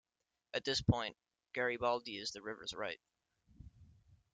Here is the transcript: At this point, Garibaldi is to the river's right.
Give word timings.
At 0.55 0.63
this 0.65 0.81
point, 0.81 1.15
Garibaldi 1.53 2.17
is 2.17 2.31
to 2.31 2.39
the 2.39 2.41
river's 2.41 2.73
right. 2.73 2.99